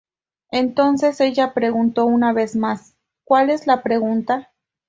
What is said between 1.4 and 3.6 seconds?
preguntó una vez más ¿Cuál